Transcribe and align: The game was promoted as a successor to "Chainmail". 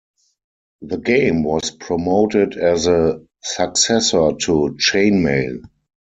The 0.81 0.97
game 0.97 1.43
was 1.43 1.69
promoted 1.69 2.57
as 2.57 2.87
a 2.87 3.21
successor 3.43 4.31
to 4.31 4.75
"Chainmail". 4.79 5.59